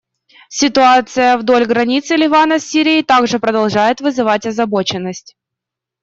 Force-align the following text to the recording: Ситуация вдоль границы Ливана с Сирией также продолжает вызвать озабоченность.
Ситуация 0.49 1.37
вдоль 1.37 1.65
границы 1.65 2.15
Ливана 2.15 2.57
с 2.57 2.65
Сирией 2.65 3.03
также 3.03 3.37
продолжает 3.37 4.01
вызвать 4.01 4.47
озабоченность. 4.47 5.35